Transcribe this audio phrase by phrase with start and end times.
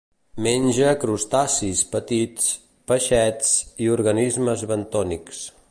[0.45, 2.49] Menja crustacis petits,
[2.93, 3.53] peixets
[3.87, 5.45] i organismes bentònics.